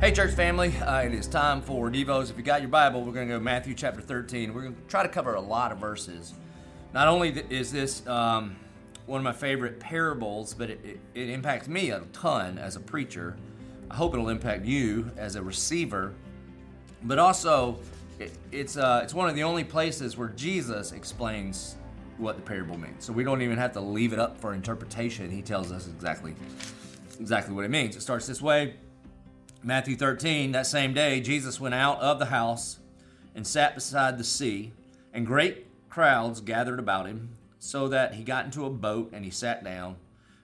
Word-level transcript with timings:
Hey, 0.00 0.12
church 0.12 0.30
family, 0.30 0.76
uh, 0.76 1.00
it 1.00 1.12
is 1.12 1.26
time 1.26 1.60
for 1.60 1.90
Devos. 1.90 2.30
If 2.30 2.36
you 2.36 2.44
got 2.44 2.60
your 2.60 2.70
Bible, 2.70 3.02
we're 3.02 3.12
going 3.12 3.26
to 3.26 3.34
go 3.34 3.40
Matthew 3.40 3.74
chapter 3.74 4.00
13. 4.00 4.54
We're 4.54 4.62
going 4.62 4.76
to 4.76 4.80
try 4.82 5.02
to 5.02 5.08
cover 5.08 5.34
a 5.34 5.40
lot 5.40 5.72
of 5.72 5.78
verses. 5.78 6.34
Not 6.94 7.08
only 7.08 7.30
is 7.50 7.72
this 7.72 8.06
um, 8.06 8.54
one 9.06 9.18
of 9.18 9.24
my 9.24 9.32
favorite 9.32 9.80
parables, 9.80 10.54
but 10.54 10.70
it, 10.70 10.78
it, 10.84 11.00
it 11.16 11.30
impacts 11.30 11.66
me 11.66 11.90
a 11.90 12.02
ton 12.12 12.58
as 12.58 12.76
a 12.76 12.80
preacher. 12.80 13.36
I 13.90 13.96
hope 13.96 14.14
it'll 14.14 14.28
impact 14.28 14.64
you 14.64 15.10
as 15.16 15.34
a 15.34 15.42
receiver. 15.42 16.14
But 17.02 17.18
also, 17.18 17.80
it, 18.20 18.30
it's, 18.52 18.76
uh, 18.76 19.00
it's 19.02 19.14
one 19.14 19.28
of 19.28 19.34
the 19.34 19.42
only 19.42 19.64
places 19.64 20.16
where 20.16 20.28
Jesus 20.28 20.92
explains 20.92 21.74
what 22.18 22.36
the 22.36 22.42
parable 22.42 22.78
means. 22.78 23.04
So 23.04 23.12
we 23.12 23.24
don't 23.24 23.42
even 23.42 23.58
have 23.58 23.72
to 23.72 23.80
leave 23.80 24.12
it 24.12 24.20
up 24.20 24.38
for 24.40 24.54
interpretation. 24.54 25.28
He 25.28 25.42
tells 25.42 25.72
us 25.72 25.88
exactly 25.88 26.36
exactly 27.18 27.52
what 27.52 27.64
it 27.64 27.70
means. 27.72 27.96
It 27.96 28.02
starts 28.02 28.28
this 28.28 28.40
way. 28.40 28.76
Matthew 29.62 29.96
13, 29.96 30.52
that 30.52 30.66
same 30.66 30.94
day, 30.94 31.20
Jesus 31.20 31.60
went 31.60 31.74
out 31.74 32.00
of 32.00 32.18
the 32.18 32.26
house 32.26 32.78
and 33.34 33.46
sat 33.46 33.74
beside 33.74 34.16
the 34.16 34.24
sea, 34.24 34.72
and 35.12 35.26
great 35.26 35.66
crowds 35.88 36.40
gathered 36.40 36.78
about 36.78 37.06
him, 37.06 37.36
so 37.58 37.88
that 37.88 38.14
he 38.14 38.22
got 38.22 38.44
into 38.44 38.64
a 38.64 38.70
boat 38.70 39.10
and 39.12 39.24
he 39.24 39.30
sat 39.32 39.64
down, 39.64 39.96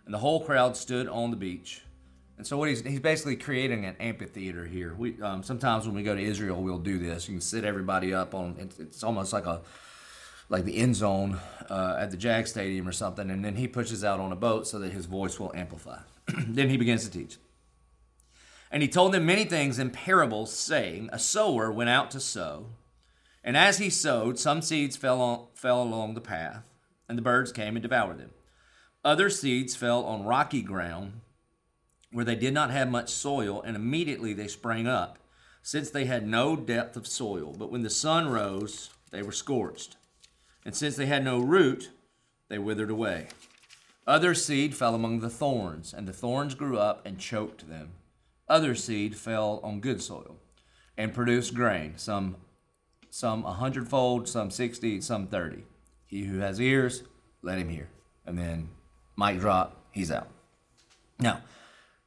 and 0.05 0.13
the 0.13 0.19
whole 0.19 0.45
crowd 0.45 0.77
stood 0.77 1.09
on 1.09 1.31
the 1.31 1.37
beach. 1.37 1.83
And 2.37 2.45
so 2.45 2.59
what 2.59 2.69
he's 2.69 2.83
he's 2.83 2.99
basically 2.99 3.37
creating 3.37 3.85
an 3.85 3.95
amphitheater 4.01 4.67
here. 4.67 4.93
We 4.95 5.21
um, 5.23 5.45
sometimes 5.45 5.87
when 5.87 5.95
we 5.95 6.03
go 6.03 6.17
to 6.17 6.21
Israel, 6.21 6.61
we'll 6.61 6.79
do 6.79 6.99
this. 6.99 7.29
You 7.29 7.35
can 7.35 7.41
sit 7.41 7.65
everybody 7.65 8.13
up 8.13 8.35
on. 8.35 8.57
It's, 8.59 8.81
it's 8.81 9.05
almost 9.05 9.33
like 9.33 9.47
a 9.47 9.61
like 10.49 10.65
the 10.65 10.77
end 10.77 10.97
zone 10.97 11.39
uh, 11.71 11.97
at 12.01 12.11
the 12.11 12.17
Jag 12.17 12.49
Stadium 12.49 12.89
or 12.89 12.93
something, 12.93 13.31
and 13.31 13.45
then 13.45 13.55
he 13.55 13.69
pushes 13.69 14.03
out 14.03 14.19
on 14.19 14.33
a 14.33 14.37
boat 14.37 14.67
so 14.67 14.81
that 14.81 14.93
his 14.93 15.07
voice 15.07 15.39
will 15.39 15.53
amplify. 15.55 15.99
then 16.49 16.69
he 16.69 16.77
begins 16.77 17.09
to 17.09 17.11
teach. 17.11 17.39
And 18.75 18.83
he 18.83 18.89
told 18.89 19.15
them 19.15 19.25
many 19.25 19.45
things 19.45 19.79
in 19.79 19.91
parables, 19.91 20.53
saying, 20.53 21.09
A 21.13 21.19
sower 21.21 21.71
went 21.71 21.91
out 21.91 22.11
to 22.11 22.19
sow. 22.19 22.71
And 23.45 23.57
as 23.57 23.79
he 23.79 23.89
sowed, 23.89 24.37
some 24.37 24.63
seeds 24.63 24.97
fell, 24.97 25.21
on, 25.21 25.47
fell 25.55 25.81
along 25.81 26.15
the 26.15 26.21
path, 26.21 26.65
and 27.09 27.17
the 27.17 27.23
birds 27.23 27.53
came 27.53 27.77
and 27.77 27.83
devoured 27.85 28.19
them. 28.19 28.33
Other 29.05 29.31
seeds 29.31 29.77
fell 29.77 30.05
on 30.05 30.25
rocky 30.25 30.61
ground, 30.61 31.21
where 32.11 32.25
they 32.25 32.35
did 32.35 32.53
not 32.53 32.73
have 32.73 32.91
much 32.91 33.11
soil, 33.11 33.63
and 33.63 33.77
immediately 33.77 34.33
they 34.33 34.49
sprang 34.49 34.89
up, 34.89 35.21
since 35.63 35.89
they 35.89 36.07
had 36.07 36.27
no 36.27 36.57
depth 36.57 36.97
of 36.97 37.07
soil. 37.07 37.55
But 37.57 37.71
when 37.71 37.83
the 37.83 37.91
sun 37.91 38.29
rose, 38.29 38.91
they 39.13 39.23
were 39.23 39.31
scorched. 39.31 39.97
And 40.65 40.75
since 40.75 40.97
they 40.97 41.07
had 41.07 41.23
no 41.23 41.39
root, 41.39 41.91
they 42.49 42.59
withered 42.59 42.91
away. 42.91 43.29
Other 44.05 44.35
seed 44.35 44.75
fell 44.75 44.97
among 44.97 45.21
the 45.21 45.31
thorns, 45.31 45.95
and 45.95 46.09
the 46.09 46.13
thorns 46.13 46.57
grew 46.57 46.77
up 46.77 47.07
and 47.07 47.21
choked 47.21 47.69
them. 47.69 47.93
Other 48.49 48.75
seed 48.75 49.17
fell 49.17 49.61
on 49.63 49.81
good 49.81 50.03
soil 50.03 50.37
and 50.97 51.15
produced 51.15 51.55
grain, 51.55 51.95
some 51.97 52.37
some 53.11 53.45
a 53.45 53.53
hundredfold, 53.53 54.29
some 54.29 54.51
sixty, 54.51 55.01
some 55.01 55.27
thirty. 55.27 55.65
He 56.07 56.25
who 56.25 56.39
has 56.39 56.61
ears, 56.61 57.05
let 57.43 57.59
him 57.59 57.69
hear. 57.69 57.89
And 58.27 58.39
then 58.39 58.71
mic 59.17 59.41
drop, 59.41 59.87
he's 59.93 60.11
out. 60.11 60.29
Now, 61.19 61.43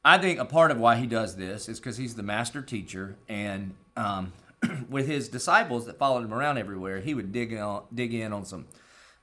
I 0.04 0.18
think 0.18 0.38
a 0.38 0.44
part 0.44 0.70
of 0.70 0.78
why 0.78 0.96
he 0.96 1.06
does 1.06 1.36
this 1.36 1.68
is 1.68 1.80
because 1.80 1.96
he's 1.96 2.14
the 2.14 2.22
master 2.22 2.62
teacher, 2.62 3.16
and 3.28 3.74
um, 3.96 4.32
with 4.88 5.06
his 5.06 5.28
disciples 5.28 5.86
that 5.86 5.98
followed 5.98 6.24
him 6.24 6.32
around 6.32 6.58
everywhere, 6.58 7.00
he 7.00 7.14
would 7.14 7.32
dig 7.32 7.52
in, 7.52 7.80
dig 7.94 8.14
in 8.14 8.32
on 8.32 8.44
some 8.44 8.66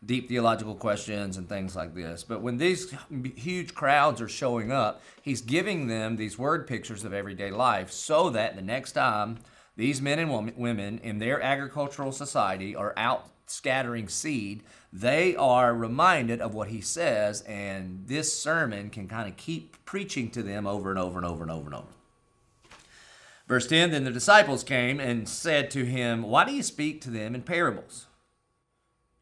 deep 0.05 0.29
theological 0.29 0.75
questions 0.75 1.37
and 1.37 1.49
things 1.49 1.75
like 1.75 1.95
this. 1.95 2.23
But 2.23 2.41
when 2.41 2.57
these 2.57 2.93
huge 3.35 3.73
crowds 3.73 4.21
are 4.21 4.29
showing 4.29 4.71
up, 4.71 5.01
he's 5.21 5.41
giving 5.41 5.87
them 5.87 6.15
these 6.15 6.37
word 6.37 6.67
pictures 6.67 7.03
of 7.03 7.13
everyday 7.13 7.51
life 7.51 7.91
so 7.91 8.29
that 8.29 8.55
the 8.55 8.61
next 8.61 8.91
time 8.91 9.39
these 9.75 10.01
men 10.01 10.19
and 10.19 10.55
women 10.57 10.99
in 10.99 11.19
their 11.19 11.41
agricultural 11.41 12.11
society 12.11 12.75
are 12.75 12.93
out 12.95 13.29
scattering 13.47 14.07
seed, 14.07 14.63
they 14.91 15.35
are 15.35 15.73
reminded 15.73 16.41
of 16.41 16.53
what 16.53 16.69
he 16.69 16.81
says, 16.81 17.41
and 17.41 18.03
this 18.07 18.33
sermon 18.33 18.89
can 18.89 19.07
kind 19.07 19.29
of 19.29 19.37
keep 19.37 19.83
preaching 19.85 20.29
to 20.31 20.41
them 20.41 20.65
over 20.65 20.89
and 20.89 20.99
over 20.99 21.17
and 21.17 21.27
over 21.27 21.43
and 21.43 21.51
over 21.51 21.65
and 21.65 21.75
over. 21.75 21.87
Verse 23.47 23.67
10 23.67 23.91
Then 23.91 24.03
the 24.03 24.11
disciples 24.11 24.63
came 24.63 24.99
and 24.99 25.27
said 25.29 25.69
to 25.71 25.85
him, 25.85 26.23
Why 26.23 26.45
do 26.45 26.53
you 26.53 26.63
speak 26.63 27.01
to 27.01 27.09
them 27.09 27.35
in 27.35 27.43
parables? 27.43 28.07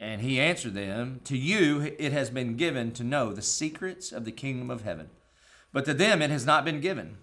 And 0.03 0.19
he 0.19 0.38
answered 0.38 0.74
them, 0.74 1.22
To 1.24 1.38
you 1.38 1.96
it 1.97 2.12
has 2.12 2.30
been 2.30 2.58
given 2.58 2.91
to 2.91 3.06
know 3.06 3.31
the 3.31 3.41
secrets 3.41 4.12
of 4.12 4.25
the 4.25 4.34
kingdom 4.34 4.69
of 4.69 4.84
heaven, 4.84 5.09
but 5.72 5.86
to 5.86 5.94
them 5.94 6.22
it 6.22 6.30
has 6.30 6.46
not 6.46 6.66
been 6.66 6.81
given. 6.81 7.19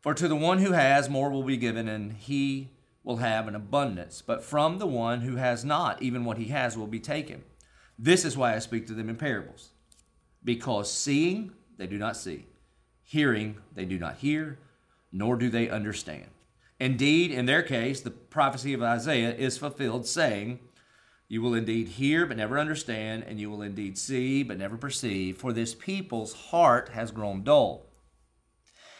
For 0.00 0.14
to 0.14 0.28
the 0.28 0.36
one 0.36 0.58
who 0.58 0.70
has, 0.70 1.08
more 1.08 1.30
will 1.30 1.42
be 1.42 1.56
given, 1.56 1.88
and 1.88 2.12
he 2.12 2.68
will 3.02 3.16
have 3.16 3.48
an 3.48 3.56
abundance. 3.56 4.22
But 4.22 4.44
from 4.44 4.78
the 4.78 4.86
one 4.86 5.22
who 5.22 5.34
has 5.34 5.64
not, 5.64 6.00
even 6.00 6.24
what 6.24 6.38
he 6.38 6.44
has 6.46 6.76
will 6.76 6.86
be 6.86 7.00
taken. 7.00 7.42
This 7.98 8.24
is 8.24 8.36
why 8.36 8.54
I 8.54 8.60
speak 8.60 8.86
to 8.86 8.94
them 8.94 9.08
in 9.08 9.16
parables. 9.16 9.70
Because 10.44 10.92
seeing, 10.92 11.50
they 11.76 11.88
do 11.88 11.98
not 11.98 12.16
see, 12.16 12.46
hearing, 13.02 13.56
they 13.74 13.84
do 13.84 13.98
not 13.98 14.18
hear, 14.18 14.60
nor 15.10 15.34
do 15.34 15.50
they 15.50 15.68
understand. 15.68 16.28
Indeed, 16.78 17.32
in 17.32 17.46
their 17.46 17.64
case, 17.64 18.00
the 18.00 18.12
prophecy 18.12 18.74
of 18.74 18.82
Isaiah 18.82 19.34
is 19.34 19.58
fulfilled, 19.58 20.06
saying, 20.06 20.60
you 21.32 21.40
will 21.40 21.54
indeed 21.54 21.88
hear, 21.88 22.26
but 22.26 22.36
never 22.36 22.58
understand, 22.58 23.24
and 23.26 23.40
you 23.40 23.48
will 23.48 23.62
indeed 23.62 23.96
see, 23.96 24.42
but 24.42 24.58
never 24.58 24.76
perceive, 24.76 25.38
for 25.38 25.50
this 25.50 25.74
people's 25.74 26.34
heart 26.34 26.90
has 26.90 27.10
grown 27.10 27.42
dull. 27.42 27.86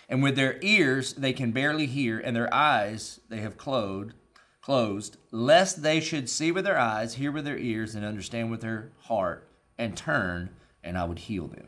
And 0.09 0.22
with 0.22 0.34
their 0.34 0.59
ears 0.62 1.12
they 1.12 1.34
can 1.34 1.53
barely 1.53 1.84
hear, 1.84 2.19
and 2.19 2.34
their 2.34 2.53
eyes 2.53 3.21
they 3.28 3.41
have 3.41 3.59
closed, 3.59 4.15
closed, 4.62 5.19
lest 5.31 5.82
they 5.82 6.00
should 6.00 6.31
see 6.31 6.50
with 6.50 6.65
their 6.65 6.78
eyes, 6.78 7.16
hear 7.16 7.31
with 7.31 7.44
their 7.44 7.59
ears, 7.59 7.94
and 7.94 8.03
understand 8.03 8.50
with 8.50 8.62
their 8.62 8.92
heart, 9.00 9.47
and 9.76 9.94
turn, 9.94 10.48
and 10.82 10.97
I 10.97 11.04
would 11.04 11.19
heal 11.19 11.48
them. 11.48 11.66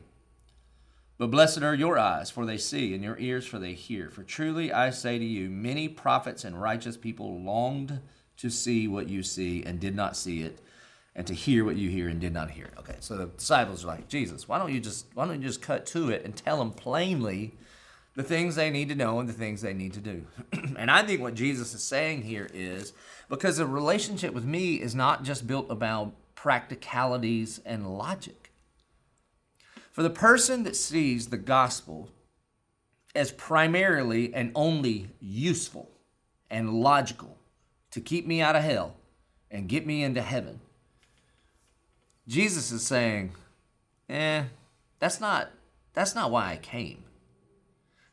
But 1.19 1.31
blessed 1.31 1.63
are 1.63 1.75
your 1.75 1.99
eyes, 1.99 2.31
for 2.31 2.47
they 2.47 2.57
see, 2.57 2.95
and 2.95 3.05
your 3.05 3.19
ears, 3.19 3.45
for 3.45 3.59
they 3.59 3.75
hear. 3.75 4.09
For 4.09 4.23
truly 4.23 4.73
I 4.73 4.89
say 4.89 5.19
to 5.19 5.25
you, 5.27 5.51
many 5.51 5.91
prophets 5.91 6.43
and 6.43 6.59
righteous 6.59 6.97
people 6.97 7.43
longed 7.43 8.01
to 8.39 8.51
see 8.51 8.89
what 8.89 9.09
you 9.09 9.23
see 9.23 9.63
and 9.65 9.81
did 9.81 9.95
not 9.95 10.17
see 10.17 10.43
it, 10.43 10.61
and 11.15 11.27
to 11.27 11.35
hear 11.35 11.65
what 11.65 11.77
you 11.77 11.91
hear 11.91 12.09
and 12.09 12.21
did 12.21 12.33
not 12.33 12.51
hear 12.51 12.67
it. 12.67 12.75
Okay, 12.79 12.97
so 13.01 13.17
the 13.17 13.27
disciples 13.27 13.85
are 13.85 13.89
like, 13.89 14.09
Jesus, 14.09 14.49
why 14.49 14.59
don't 14.59 14.73
you 14.73 14.81
just 14.81 15.07
why 15.15 15.27
don't 15.27 15.41
you 15.41 15.47
just 15.47 15.63
cut 15.63 15.87
to 15.87 16.11
it 16.11 16.25
and 16.25 16.35
tell 16.35 16.59
them 16.59 16.73
plainly 16.73 17.55
the 18.17 18.23
things 18.23 18.55
they 18.55 18.71
need 18.71 18.89
to 18.89 18.95
know 18.95 19.19
and 19.21 19.29
the 19.29 19.33
things 19.33 19.63
they 19.63 19.75
need 19.75 19.93
to 19.95 20.01
do? 20.01 20.27
and 20.77 20.91
I 20.91 21.03
think 21.03 21.21
what 21.21 21.35
Jesus 21.35 21.75
is 21.75 21.83
saying 21.83 22.23
here 22.23 22.49
is 22.53 22.93
because 23.29 23.59
a 23.59 23.67
relationship 23.67 24.35
with 24.35 24.45
me 24.45 24.75
is 24.75 24.95
not 24.95 25.23
just 25.23 25.47
built 25.47 25.71
about 25.71 26.13
practicalities 26.35 27.61
and 27.65 27.97
logic. 27.97 28.53
For 29.93 30.03
the 30.03 30.11
person 30.11 30.65
that 30.65 30.75
sees 30.75 31.29
the 31.29 31.39
gospel 31.39 32.11
as 33.15 33.31
primarily 33.31 34.35
and 34.35 34.51
only 34.55 35.11
useful 35.21 35.91
and 36.51 36.75
logical 36.75 37.39
to 37.95 38.01
keep 38.01 38.27
me 38.27 38.43
out 38.43 38.57
of 38.57 38.65
hell 38.65 38.97
and 39.53 39.69
get 39.69 39.87
me 39.87 40.03
into 40.03 40.21
heaven. 40.21 40.59
Jesus 42.27 42.73
is 42.73 42.85
saying, 42.85 43.31
eh, 44.09 44.43
that's 44.99 45.21
not 45.21 45.51
that's 45.93 46.13
not 46.13 46.33
why 46.33 46.51
I 46.51 46.57
came. 46.57 47.05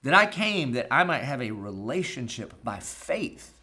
That 0.03 0.13
I 0.13 0.27
came 0.27 0.73
that 0.73 0.87
I 0.91 1.03
might 1.03 1.23
have 1.23 1.41
a 1.41 1.49
relationship 1.49 2.53
by 2.63 2.77
faith. 2.77 3.57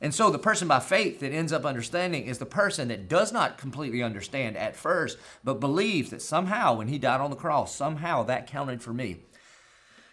And 0.00 0.12
so 0.12 0.28
the 0.28 0.40
person 0.40 0.66
by 0.66 0.80
faith 0.80 1.20
that 1.20 1.30
ends 1.30 1.52
up 1.52 1.64
understanding 1.64 2.24
is 2.24 2.38
the 2.38 2.46
person 2.46 2.88
that 2.88 3.08
does 3.08 3.32
not 3.32 3.56
completely 3.56 4.02
understand 4.02 4.56
at 4.56 4.74
first, 4.74 5.18
but 5.44 5.60
believes 5.60 6.10
that 6.10 6.22
somehow 6.22 6.74
when 6.74 6.88
he 6.88 6.98
died 6.98 7.20
on 7.20 7.30
the 7.30 7.36
cross, 7.36 7.72
somehow 7.72 8.24
that 8.24 8.48
counted 8.48 8.82
for 8.82 8.92
me. 8.92 9.18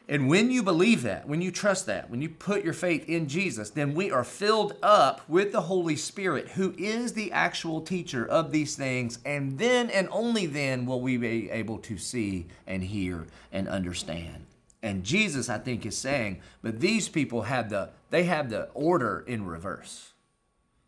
And 0.10 0.30
when 0.30 0.52
you 0.52 0.64
believe 0.64 1.04
that, 1.04 1.28
when 1.28 1.42
you 1.42 1.52
trust 1.52 1.86
that, 1.88 2.10
when 2.10 2.22
you 2.22 2.30
put 2.30 2.64
your 2.64 2.74
faith 2.74 3.10
in 3.10 3.28
Jesus, 3.28 3.70
then 3.70 3.94
we 3.94 4.10
are 4.10 4.24
filled 4.24 4.78
up 4.82 5.22
with 5.28 5.52
the 5.52 5.64
Holy 5.64 5.98
Spirit, 5.98 6.50
who 6.50 6.74
is 6.78 7.12
the 7.12 7.32
actual 7.34 7.82
teacher 7.82 8.26
of 8.26 8.52
these 8.52 8.78
things. 8.78 9.20
And 9.26 9.60
then 9.60 9.90
and 9.90 10.08
only 10.10 10.46
then 10.46 10.86
will 10.86 11.02
we 11.02 11.18
be 11.18 11.50
able 11.50 11.80
to 11.80 11.98
see 11.98 12.48
and 12.66 12.84
hear 12.84 13.28
and 13.52 13.68
understand. 13.68 14.46
And 14.82 15.04
Jesus, 15.04 15.50
I 15.50 15.58
think, 15.58 15.86
is 15.86 15.98
saying, 15.98 16.40
but 16.62 16.80
these 16.80 17.10
people 17.10 17.42
have 17.44 17.70
the 17.70 17.90
they 18.10 18.24
have 18.24 18.50
the 18.50 18.70
order 18.74 19.26
in 19.28 19.46
reverse. 19.46 20.14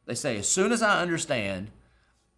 They 0.05 0.15
say, 0.15 0.37
as 0.37 0.47
soon 0.47 0.71
as 0.71 0.81
I 0.81 1.01
understand, 1.01 1.71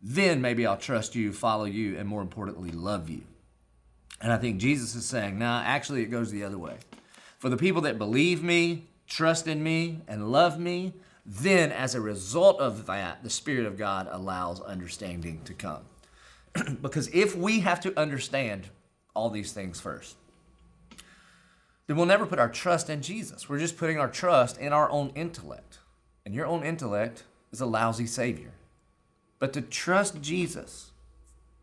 then 0.01 0.41
maybe 0.41 0.65
I'll 0.65 0.77
trust 0.77 1.13
you, 1.13 1.31
follow 1.31 1.65
you, 1.65 1.97
and 1.97 2.09
more 2.09 2.21
importantly, 2.21 2.71
love 2.71 3.07
you. 3.07 3.21
And 4.21 4.31
I 4.31 4.37
think 4.37 4.59
Jesus 4.59 4.95
is 4.95 5.05
saying, 5.05 5.39
nah, 5.39 5.63
actually, 5.65 6.03
it 6.03 6.11
goes 6.11 6.31
the 6.31 6.43
other 6.43 6.57
way. 6.57 6.75
For 7.39 7.49
the 7.49 7.57
people 7.57 7.81
that 7.81 7.97
believe 7.97 8.43
me, 8.43 8.87
trust 9.07 9.47
in 9.47 9.63
me, 9.63 10.01
and 10.07 10.31
love 10.31 10.59
me, 10.59 10.93
then 11.25 11.71
as 11.71 11.95
a 11.95 12.01
result 12.01 12.59
of 12.59 12.85
that, 12.85 13.23
the 13.23 13.29
Spirit 13.29 13.65
of 13.65 13.77
God 13.77 14.07
allows 14.11 14.61
understanding 14.61 15.41
to 15.45 15.53
come. 15.53 15.81
because 16.81 17.07
if 17.13 17.35
we 17.35 17.61
have 17.61 17.79
to 17.81 17.99
understand 17.99 18.69
all 19.15 19.29
these 19.29 19.51
things 19.51 19.79
first, 19.79 20.15
then 21.87 21.97
we'll 21.97 22.05
never 22.05 22.25
put 22.25 22.39
our 22.39 22.49
trust 22.49 22.89
in 22.89 23.01
Jesus. 23.01 23.49
We're 23.49 23.59
just 23.59 23.77
putting 23.77 23.99
our 23.99 24.07
trust 24.07 24.57
in 24.57 24.71
our 24.71 24.89
own 24.89 25.11
intellect. 25.15 25.79
And 26.25 26.35
your 26.35 26.45
own 26.45 26.63
intellect 26.63 27.23
is 27.51 27.61
a 27.61 27.65
lousy 27.65 28.05
Savior. 28.05 28.51
But 29.39 29.53
to 29.53 29.61
trust 29.61 30.21
Jesus 30.21 30.91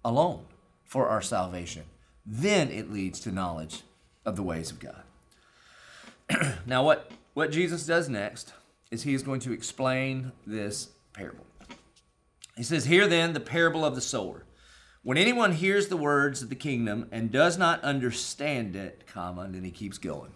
alone 0.05 0.45
for 0.85 1.09
our 1.09 1.23
salvation, 1.23 1.85
then 2.31 2.71
it 2.71 2.93
leads 2.93 3.21
to 3.21 3.33
knowledge 3.33 3.83
of 4.27 4.37
the 4.37 4.43
ways 4.43 4.71
of 4.71 4.79
God. 4.79 5.03
now, 6.67 6.85
what, 6.85 7.11
what 7.33 7.51
Jesus 7.51 7.87
does 7.87 8.09
next 8.11 8.53
is 8.91 9.03
he 9.03 9.15
is 9.15 9.23
going 9.23 9.41
to 9.41 9.53
explain 9.53 10.33
this 10.47 10.91
parable. 11.15 11.47
He 12.55 12.63
says, 12.63 12.85
Hear 12.85 13.07
then 13.07 13.33
the 13.33 13.41
parable 13.41 13.83
of 13.83 13.95
the 13.95 14.03
sower. 14.03 14.45
When 15.03 15.17
anyone 15.17 15.53
hears 15.53 15.89
the 15.89 15.97
words 15.97 16.43
of 16.43 16.51
the 16.51 16.55
kingdom 16.55 17.09
and 17.11 17.31
does 17.31 17.57
not 17.57 17.83
understand 17.83 18.77
it, 18.77 19.07
comma, 19.07 19.43
and 19.43 19.55
then 19.55 19.65
he 19.65 19.71
keeps 19.71 19.97
going. 19.97 20.33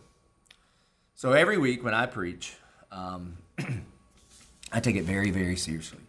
So 1.14 1.32
every 1.32 1.58
week 1.58 1.84
when 1.84 1.92
I 1.92 2.06
preach, 2.06 2.54
um, 2.90 3.36
I 4.72 4.80
take 4.80 4.96
it 4.96 5.04
very, 5.04 5.30
very 5.30 5.56
seriously, 5.56 6.00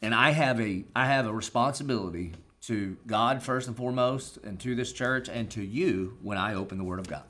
and 0.00 0.14
I 0.14 0.30
have 0.30 0.60
a 0.60 0.84
I 0.94 1.06
have 1.06 1.26
a 1.26 1.32
responsibility 1.32 2.34
to 2.62 2.96
God 3.06 3.42
first 3.42 3.68
and 3.68 3.76
foremost, 3.76 4.38
and 4.44 4.60
to 4.60 4.74
this 4.74 4.92
church, 4.92 5.28
and 5.28 5.50
to 5.50 5.62
you 5.62 6.18
when 6.22 6.38
I 6.38 6.54
open 6.54 6.78
the 6.78 6.84
Word 6.84 6.98
of 6.98 7.08
God. 7.08 7.24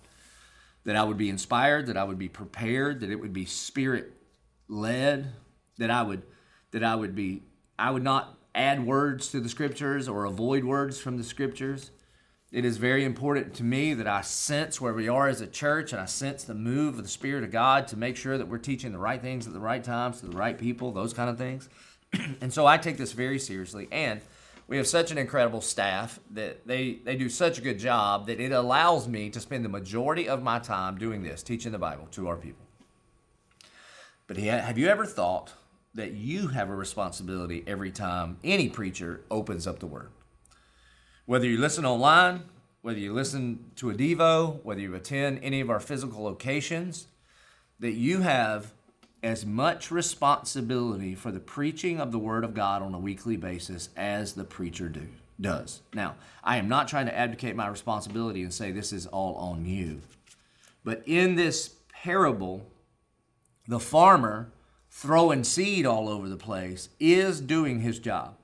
That 0.85 0.97
I 0.97 1.05
would 1.05 1.19
be 1.19 1.29
inspired, 1.29 1.87
that 1.87 1.97
I 1.97 2.05
would 2.05 2.19
be 2.19 2.29
prepared, 2.29 3.01
that 3.01 3.11
it 3.11 3.17
would 3.17 3.33
be 3.33 3.45
spirit 3.45 4.13
led, 4.69 5.33
that 5.79 5.91
I 5.91 6.03
would 6.03 6.23
that 6.73 6.85
I 6.85 6.95
would 6.95 7.15
be 7.15 7.43
I 7.79 7.91
would 7.91 8.05
not 8.05 8.39
add 8.55 8.85
words 8.85 9.29
to 9.29 9.41
the 9.41 9.49
scriptures 9.49 10.09
or 10.09 10.25
avoid 10.25 10.65
words 10.65 10.99
from 10.99 11.17
the 11.17 11.25
scriptures. 11.25 11.91
It 12.53 12.65
is 12.65 12.79
very 12.79 13.05
important 13.05 13.55
to 13.55 13.63
me 13.63 13.95
that 13.95 14.09
I 14.09 14.23
sense 14.23 14.81
where 14.81 14.93
we 14.93 15.09
are 15.09 15.29
as 15.29 15.41
a 15.41 15.47
church 15.47 15.93
and 15.93 16.01
I 16.01 16.07
sense 16.07 16.43
the 16.43 16.55
move 16.55 16.99
of 16.99 17.05
the 17.05 17.09
Spirit 17.09 17.45
of 17.45 17.53
God 17.53 17.87
to 17.89 17.97
make 17.97 18.17
sure 18.17 18.37
that 18.37 18.49
we're 18.49 18.59
teaching 18.59 18.91
the 18.91 18.99
right 18.99 19.23
things 19.23 19.47
at 19.47 19.53
the 19.53 19.61
right 19.61 19.83
times 19.85 20.21
to 20.21 20.27
the 20.27 20.37
right 20.37 20.59
people, 20.59 20.91
those 20.91 21.15
kind 21.15 21.31
of 21.31 21.39
things. 21.39 21.69
and 22.41 22.53
so 22.53 22.67
I 22.67 22.77
take 22.77 22.97
this 22.97 23.13
very 23.13 23.39
seriously. 23.39 23.87
And 23.93 24.21
we 24.71 24.77
have 24.77 24.87
such 24.87 25.11
an 25.11 25.19
incredible 25.19 25.61
staff 25.61 26.21
that 26.31 26.65
they, 26.67 27.01
they 27.05 27.17
do 27.17 27.29
such 27.29 27.59
a 27.59 27.61
good 27.61 27.81
job 27.81 28.29
that 28.29 28.39
it 28.39 28.53
allows 28.53 29.09
me 29.09 29.29
to 29.29 29.41
spend 29.41 29.65
the 29.65 29.69
majority 29.69 30.29
of 30.29 30.45
my 30.45 30.61
time 30.61 30.97
doing 30.97 31.25
this, 31.25 31.43
teaching 31.43 31.73
the 31.73 31.79
Bible 31.79 32.07
to 32.13 32.29
our 32.29 32.37
people. 32.37 32.65
But 34.29 34.37
have 34.37 34.79
you 34.79 34.87
ever 34.87 35.05
thought 35.05 35.53
that 35.95 36.13
you 36.13 36.47
have 36.49 36.71
a 36.71 36.75
responsibility 36.75 37.65
every 37.67 37.91
time 37.91 38.39
any 38.45 38.69
preacher 38.69 39.23
opens 39.29 39.67
up 39.67 39.81
the 39.81 39.87
Word. 39.87 40.11
Whether 41.27 41.47
you 41.47 41.59
listen 41.59 41.85
online, 41.85 42.45
whether 42.83 43.01
you 43.01 43.13
listen 43.13 43.73
to 43.75 43.91
a 43.91 43.95
Devo, 43.95 44.63
whether 44.65 44.81
you 44.81 44.95
attend 44.95 45.41
any 45.43 45.61
of 45.61 45.69
our 45.69 45.81
physical 45.81 46.23
locations, 46.23 47.09
that 47.81 47.95
you 47.95 48.21
have 48.21 48.73
as 49.23 49.45
much 49.45 49.91
responsibility 49.91 51.15
for 51.15 51.31
the 51.31 51.41
preaching 51.41 52.01
of 52.01 52.13
the 52.13 52.19
Word 52.19 52.45
of 52.45 52.55
God 52.55 52.83
on 52.83 52.95
a 52.95 52.99
weekly 52.99 53.37
basis 53.37 53.91
as 53.97 54.33
the 54.33 54.45
preacher 54.45 54.89
do, 54.89 55.09
does. 55.41 55.83
Now, 55.93 56.17
I 56.43 56.57
am 56.57 56.69
not 56.69 56.89
trying 56.89 57.07
to 57.07 57.17
advocate 57.17 57.57
my 57.57 57.69
responsibility 57.69 58.43
and 58.43 58.53
say 58.53 58.71
this 58.71 58.93
is 58.93 59.07
all 59.07 59.35
on 59.37 59.67
you. 59.67 60.01
But 60.85 61.03
in 61.07 61.35
this 61.35 61.75
parable, 61.93 62.67
the 63.69 63.81
farmer 63.81 64.51
throwing 64.91 65.45
seed 65.45 65.87
all 65.87 66.09
over 66.09 66.29
the 66.29 66.37
place 66.37 66.89
is 66.99 67.41
doing 67.41 67.81
his 67.81 67.99
job. 67.99 68.37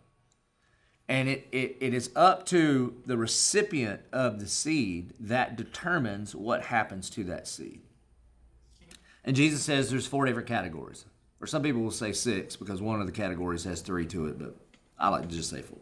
And 1.09 1.29
it, 1.29 1.47
it, 1.53 1.77
it 1.81 1.95
is 1.95 2.11
up 2.17 2.47
to 2.47 2.97
the 3.07 3.17
recipient 3.17 4.01
of 4.13 4.41
the 4.41 4.49
seed 4.49 5.15
that 5.21 5.57
determines 5.57 6.35
what 6.35 6.65
happens 6.65 7.09
to 7.11 7.25
that 7.25 7.47
seed. 7.47 7.81
And 9.27 9.35
Jesus 9.35 9.63
says 9.63 9.91
there's 9.91 10.07
four 10.07 10.25
different 10.25 10.49
categories. 10.49 11.05
Or 11.41 11.47
some 11.47 11.63
people 11.63 11.83
will 11.83 11.91
say 11.91 12.13
six 12.13 12.57
because 12.57 12.81
one 12.81 13.01
of 13.01 13.07
the 13.07 13.13
categories 13.13 13.65
has 13.65 13.83
three 13.83 14.07
to 14.07 14.27
it, 14.29 14.39
but 14.39 14.57
I 14.99 15.09
like 15.09 15.29
to 15.29 15.35
just 15.35 15.51
say 15.51 15.61
four. 15.61 15.79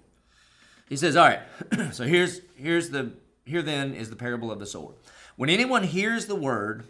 He 0.89 0.97
says, 0.97 1.15
All 1.17 1.29
right, 1.29 1.41
so 1.93 2.05
here's 2.05 2.41
here's 2.57 2.91
the 2.91 3.13
here 3.45 3.63
then 3.63 3.95
is 3.95 4.11
the 4.11 4.17
parable 4.17 4.51
of 4.51 4.59
the 4.59 4.67
sower. 4.67 4.95
When 5.37 5.51
anyone 5.51 5.85
hears 5.85 6.27
the 6.27 6.35
word 6.35 6.85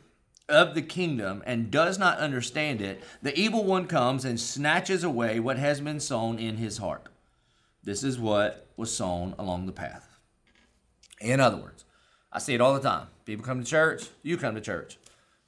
of 0.49 0.75
the 0.75 0.83
kingdom 0.83 1.43
and 1.47 1.71
does 1.71 1.99
not 1.99 2.19
understand 2.19 2.81
it, 2.81 3.03
the 3.23 3.37
evil 3.39 3.65
one 3.65 3.87
comes 3.87 4.25
and 4.25 4.39
snatches 4.39 5.03
away 5.05 5.41
what 5.41 5.59
has 5.59 5.81
been 5.81 6.01
sown 6.01 6.39
in 6.39 6.57
his 6.57 6.79
heart. 6.79 7.09
This 7.83 8.05
is 8.05 8.19
what 8.19 8.67
was 8.77 8.95
sown 8.95 9.35
along 9.39 9.67
the 9.67 9.73
path. 9.73 10.09
In 11.21 11.41
other 11.41 11.57
words, 11.57 11.85
I 12.33 12.39
see 12.39 12.55
it 12.55 12.61
all 12.61 12.75
the 12.75 12.81
time. 12.81 13.09
People 13.25 13.45
come 13.45 13.63
to 13.63 13.69
church, 13.69 14.09
you 14.23 14.37
come 14.37 14.55
to 14.55 14.61
church. 14.61 14.99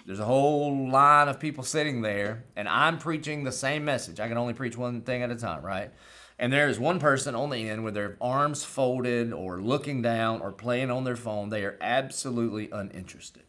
There's 0.06 0.20
a 0.20 0.24
whole 0.24 0.88
line 0.88 1.26
of 1.26 1.40
people 1.40 1.64
sitting 1.64 2.00
there, 2.00 2.44
and 2.54 2.68
I'm 2.68 2.96
preaching 2.98 3.42
the 3.42 3.50
same 3.50 3.84
message. 3.84 4.20
I 4.20 4.28
can 4.28 4.38
only 4.38 4.54
preach 4.54 4.76
one 4.76 5.00
thing 5.00 5.22
at 5.22 5.32
a 5.32 5.34
time, 5.34 5.64
right? 5.64 5.90
And 6.38 6.52
there 6.52 6.68
is 6.68 6.78
one 6.78 7.00
person 7.00 7.34
on 7.34 7.50
the 7.50 7.68
end 7.68 7.82
with 7.82 7.94
their 7.94 8.16
arms 8.20 8.62
folded 8.62 9.32
or 9.32 9.60
looking 9.60 10.02
down 10.02 10.42
or 10.42 10.52
playing 10.52 10.92
on 10.92 11.02
their 11.02 11.16
phone. 11.16 11.48
They 11.48 11.64
are 11.64 11.76
absolutely 11.80 12.70
uninterested. 12.70 13.42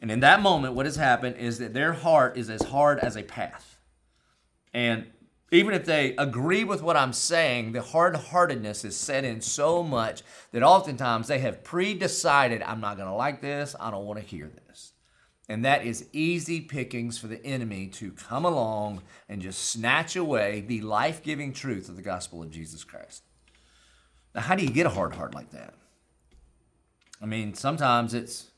And 0.00 0.12
in 0.12 0.20
that 0.20 0.42
moment, 0.42 0.74
what 0.74 0.86
has 0.86 0.96
happened 0.96 1.36
is 1.36 1.58
that 1.58 1.74
their 1.74 1.92
heart 1.92 2.36
is 2.36 2.48
as 2.48 2.62
hard 2.62 3.00
as 3.00 3.16
a 3.16 3.24
path. 3.24 3.80
And 4.72 5.06
even 5.50 5.74
if 5.74 5.84
they 5.84 6.14
agree 6.16 6.62
with 6.62 6.82
what 6.82 6.96
I'm 6.96 7.12
saying, 7.12 7.72
the 7.72 7.82
hard 7.82 8.14
heartedness 8.14 8.84
is 8.84 8.96
set 8.96 9.24
in 9.24 9.40
so 9.40 9.82
much 9.82 10.22
that 10.52 10.62
oftentimes 10.62 11.26
they 11.26 11.40
have 11.40 11.64
pre 11.64 11.94
decided, 11.94 12.62
I'm 12.62 12.80
not 12.80 12.96
going 12.96 13.08
to 13.08 13.14
like 13.14 13.42
this, 13.42 13.74
I 13.80 13.90
don't 13.90 14.06
want 14.06 14.20
to 14.20 14.24
hear 14.24 14.48
this. 14.68 14.69
And 15.50 15.64
that 15.64 15.84
is 15.84 16.06
easy 16.12 16.60
pickings 16.60 17.18
for 17.18 17.26
the 17.26 17.44
enemy 17.44 17.88
to 17.94 18.12
come 18.12 18.44
along 18.44 19.02
and 19.28 19.42
just 19.42 19.60
snatch 19.70 20.14
away 20.14 20.60
the 20.60 20.80
life 20.80 21.24
giving 21.24 21.52
truth 21.52 21.88
of 21.88 21.96
the 21.96 22.02
gospel 22.02 22.40
of 22.40 22.52
Jesus 22.52 22.84
Christ. 22.84 23.24
Now, 24.32 24.42
how 24.42 24.54
do 24.54 24.62
you 24.62 24.70
get 24.70 24.86
a 24.86 24.90
hard 24.90 25.12
heart 25.12 25.34
like 25.34 25.50
that? 25.50 25.74
I 27.20 27.26
mean, 27.26 27.54
sometimes 27.54 28.14
it's 28.14 28.52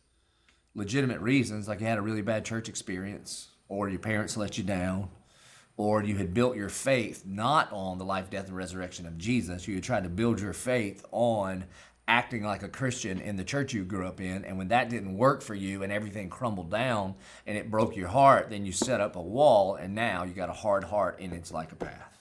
legitimate 0.75 1.21
reasons, 1.21 1.67
like 1.67 1.81
you 1.81 1.87
had 1.87 1.97
a 1.97 2.03
really 2.03 2.21
bad 2.21 2.45
church 2.45 2.69
experience, 2.69 3.49
or 3.71 3.89
your 3.89 3.99
parents 3.99 4.37
let 4.37 4.59
you 4.59 4.65
down, 4.65 5.09
or 5.79 6.03
you 6.05 6.17
had 6.17 6.35
built 6.35 6.57
your 6.57 6.69
faith 6.69 7.25
not 7.25 7.73
on 7.73 7.97
the 7.97 8.05
life, 8.05 8.29
death, 8.29 8.49
and 8.49 8.57
resurrection 8.57 9.07
of 9.07 9.17
Jesus. 9.17 9.67
You 9.67 9.77
had 9.77 9.85
tried 9.85 10.03
to 10.03 10.11
build 10.11 10.41
your 10.41 10.53
faith 10.53 11.07
on 11.11 11.65
acting 12.09 12.43
like 12.43 12.63
a 12.63 12.69
Christian 12.69 13.21
in 13.21 13.37
the 13.37 13.45
church 13.45 13.73
you 13.73 13.85
grew 13.85 14.07
up 14.07 14.21
in. 14.21 14.45
And 14.45 14.59
when 14.59 14.69
that 14.69 14.91
didn't 14.91 15.17
work 15.17 15.43
for 15.43 15.55
you 15.55 15.83
and 15.83 15.93
everything 15.93 16.29
crumbled 16.29 16.71
down 16.71 17.15
and 17.47 17.57
it 17.57 17.71
broke 17.71 17.97
your 17.97 18.09
heart, 18.09 18.51
then 18.51 18.67
you 18.67 18.73
set 18.73 19.01
up 19.01 19.17
a 19.17 19.23
wall 19.23 19.77
and 19.77 19.95
now 19.95 20.25
you 20.25 20.33
got 20.33 20.49
a 20.49 20.55
hard 20.55 20.85
heart 20.85 21.19
and 21.21 21.33
it's 21.33 21.53
like 21.53 21.73
a 21.73 21.77
path. 21.77 22.19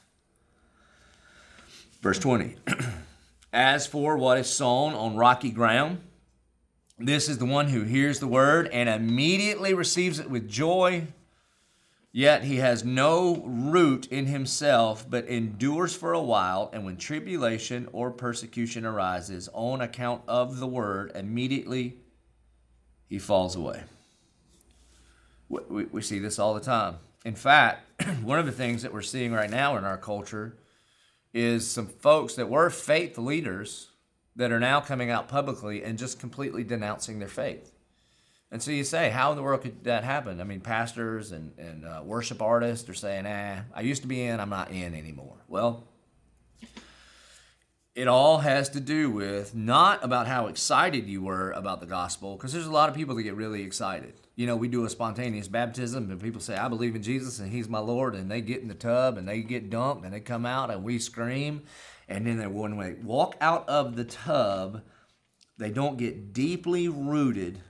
Verse 2.02 2.20
20 2.20 2.56
As 3.54 3.86
for 3.86 4.18
what 4.18 4.38
is 4.38 4.50
sown 4.50 4.94
on 4.94 5.18
rocky 5.18 5.52
ground, 5.52 6.02
this 6.98 7.28
is 7.28 7.38
the 7.38 7.46
one 7.46 7.68
who 7.68 7.84
hears 7.84 8.20
the 8.20 8.28
word 8.28 8.68
and 8.68 8.88
immediately 8.88 9.74
receives 9.74 10.20
it 10.20 10.30
with 10.30 10.48
joy. 10.48 11.08
Yet 12.14 12.44
he 12.44 12.58
has 12.58 12.84
no 12.84 13.38
root 13.46 14.08
in 14.08 14.26
himself, 14.26 15.10
but 15.10 15.28
endures 15.28 15.96
for 15.96 16.12
a 16.12 16.22
while. 16.22 16.70
And 16.74 16.84
when 16.84 16.98
tribulation 16.98 17.88
or 17.94 18.12
persecution 18.12 18.86
arises 18.86 19.48
on 19.54 19.80
account 19.80 20.24
of 20.28 20.60
the 20.60 20.68
word, 20.68 21.14
immediately 21.16 21.98
he 23.08 23.18
falls 23.18 23.56
away. 23.56 23.84
We, 25.48 26.02
see 26.02 26.20
this 26.20 26.40
all 26.40 26.54
the 26.54 26.62
time. 26.62 26.96
In 27.24 27.36
fact, 27.36 28.04
one 28.24 28.40
of 28.40 28.46
the 28.46 28.52
things 28.52 28.82
that 28.84 28.94
we're 28.94 29.02
seeing 29.02 29.32
right 29.32 29.50
now 29.50 29.78
in 29.78 29.84
our 29.84 29.98
culture 29.98 30.58
is 31.34 31.70
some 31.70 31.88
folks 31.88 32.36
that 32.36 32.50
were 32.50 32.70
faith 32.70 33.18
leaders 33.18 33.92
that 34.36 34.52
are 34.52 34.60
now 34.60 34.80
coming 34.80 35.10
out 35.10 35.28
publicly 35.28 35.84
and 35.84 35.98
just 35.98 36.20
completely 36.20 36.64
denouncing 36.64 37.20
their 37.20 37.28
faith. 37.28 37.74
And 38.52 38.62
so 38.62 38.72
you 38.72 38.84
say, 38.84 39.10
how 39.10 39.32
in 39.32 39.38
the 39.38 39.44
world 39.44 39.62
could 39.62 39.86
that 39.86 40.04
happen? 40.04 40.42
I 40.42 40.44
mean, 40.44 40.60
pastors 40.60 41.32
and, 41.32 41.58
and 41.58 41.86
uh, 41.86 42.02
worship 42.04 42.42
artists 42.42 42.90
are 42.90 42.94
saying, 42.94 43.26
ah, 43.26 43.62
I 43.74 43.82
used 43.82 44.02
to 44.02 44.08
be 44.08 44.24
in, 44.24 44.40
I'm 44.40 44.50
not 44.50 44.72
in 44.72 44.94
anymore. 44.94 45.38
Well, 45.48 45.88
it 47.96 48.08
all 48.08 48.40
has 48.40 48.70
to 48.70 48.80
do 48.80 49.10
with 49.10 49.56
not 49.56 50.04
about 50.04 50.28
how 50.28 50.48
excited 50.48 51.08
you 51.08 51.22
were 51.22 51.52
about 51.52 51.80
the 51.80 51.86
gospel, 51.86 52.36
because 52.36 52.52
there's 52.52 52.66
a 52.66 52.72
lot 52.72 52.90
of 52.90 52.96
people 52.96 53.16
that 53.16 53.24
get 53.24 53.36
really 53.36 53.64
excited. 53.64 54.14
You 54.36 54.48
know, 54.48 54.56
we 54.58 54.68
do 54.68 54.84
a 54.86 54.90
spontaneous 54.90 55.48
baptism, 55.48 56.12
and 56.12 56.22
people 56.22 56.42
say, 56.42 56.56
I 56.56 56.68
believe 56.68 56.96
in 56.96 57.04
Jesus 57.04 57.40
and 57.40 57.52
He's 57.52 57.70
my 57.70 57.80
Lord, 57.80 58.16
and 58.16 58.30
they 58.30 58.42
get 58.42 58.62
in 58.62 58.68
the 58.68 58.74
tub 58.74 59.18
and 59.18 59.28
they 59.28 59.42
get 59.42 59.70
dunked 59.70 60.04
and 60.04 60.14
they 60.14 60.20
come 60.20 60.46
out 60.46 60.72
and 60.72 60.84
we 60.84 61.00
scream 61.00 61.64
and 62.12 62.28
then 62.28 62.38
they 62.38 62.48
when 62.48 62.78
they 62.78 62.94
walk 62.94 63.36
out 63.40 63.68
of 63.70 63.96
the 63.96 64.04
tub, 64.04 64.82
they 65.58 65.70
don't 65.70 65.98
get 65.98 66.34
deeply 66.34 66.90
rooted 66.90 67.62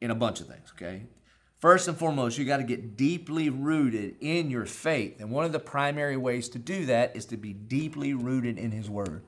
in 0.00 0.10
a 0.10 0.14
bunch 0.14 0.40
of 0.40 0.46
things, 0.46 0.72
okay? 0.74 1.04
First 1.58 1.88
and 1.88 1.96
foremost, 1.96 2.38
you 2.38 2.44
got 2.46 2.56
to 2.56 2.62
get 2.62 2.96
deeply 2.96 3.50
rooted 3.50 4.16
in 4.20 4.50
your 4.50 4.64
faith. 4.64 5.20
And 5.20 5.30
one 5.30 5.44
of 5.44 5.52
the 5.52 5.58
primary 5.58 6.16
ways 6.16 6.48
to 6.50 6.58
do 6.58 6.86
that 6.86 7.14
is 7.14 7.26
to 7.26 7.36
be 7.36 7.52
deeply 7.52 8.14
rooted 8.14 8.58
in 8.58 8.70
His 8.70 8.88
Word. 8.88 9.24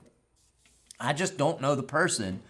I 0.99 1.13
just 1.13 1.37
don't 1.37 1.61
know 1.61 1.75
the 1.75 1.83
person 1.83 2.41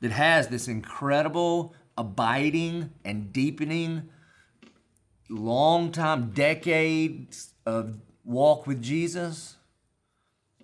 that 0.00 0.12
has 0.12 0.48
this 0.48 0.68
incredible 0.68 1.74
abiding 1.98 2.90
and 3.04 3.32
deepening, 3.32 4.08
long 5.28 5.92
time, 5.92 6.30
decades 6.30 7.52
of 7.66 7.98
walk 8.24 8.66
with 8.66 8.82
Jesus, 8.82 9.56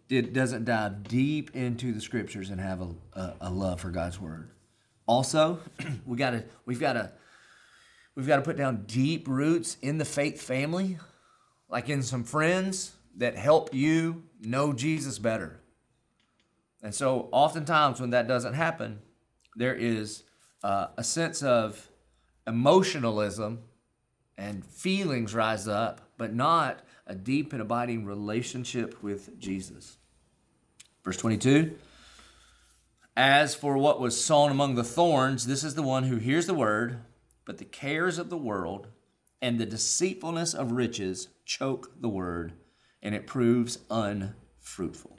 it 0.09 0.33
doesn't 0.33 0.67
dive 0.67 1.05
deep 1.05 1.55
into 1.55 1.93
the 1.93 2.01
scriptures 2.01 2.51
and 2.51 2.61
have 2.61 2.83
a, 2.83 2.89
a, 3.15 3.35
a 3.43 3.51
love 3.51 3.81
for 3.81 3.91
God's 3.91 4.21
word. 4.21 4.51
Also, 5.07 5.61
we 6.07 6.17
gotta 6.17 6.45
we've 6.65 6.81
gotta 6.81 7.13
we've 8.15 8.27
got 8.27 8.37
to 8.37 8.43
put 8.43 8.57
down 8.57 8.85
deep 8.87 9.27
roots 9.29 9.77
in 9.83 9.99
the 9.99 10.05
faith 10.05 10.41
family, 10.41 10.99
like 11.69 11.89
in 11.89 12.03
some 12.03 12.25
friends 12.25 12.93
that 13.17 13.37
help 13.37 13.75
you 13.75 14.25
know 14.41 14.73
Jesus 14.73 15.19
better. 15.19 15.61
And 16.83 16.95
so, 16.95 17.29
oftentimes, 17.31 18.01
when 18.01 18.11
that 18.11 18.27
doesn't 18.27 18.55
happen, 18.55 19.01
there 19.55 19.75
is 19.75 20.25
uh, 20.65 20.89
a 20.97 21.05
sense 21.05 21.43
of 21.43 21.89
emotionalism 22.47 23.63
and 24.37 24.65
feelings 24.65 25.35
rise 25.35 25.69
up, 25.69 26.01
but 26.17 26.35
not 26.35 26.81
a 27.07 27.15
deep 27.15 27.53
and 27.53 27.63
abiding 27.63 28.05
relationship 28.05 29.01
with 29.03 29.39
Jesus. 29.39 29.99
Verse 31.05 31.17
22 31.17 31.77
As 33.17 33.55
for 33.55 33.77
what 33.77 34.01
was 34.01 34.23
sown 34.23 34.51
among 34.51 34.75
the 34.75 34.85
thorns, 34.85 35.47
this 35.47 35.65
is 35.65 35.75
the 35.75 35.83
one 35.83 36.05
who 36.05 36.17
hears 36.17 36.47
the 36.47 36.55
word, 36.55 37.01
but 37.45 37.59
the 37.59 37.65
cares 37.65 38.19
of 38.19 38.31
the 38.31 38.39
world 38.39 38.89
and 39.43 39.59
the 39.59 39.67
deceitfulness 39.67 40.55
of 40.55 40.73
riches 40.73 41.29
choke 41.45 42.01
the 42.01 42.09
word, 42.09 42.53
and 43.03 43.15
it 43.15 43.27
proves 43.27 43.81
unfruitful. 43.91 45.19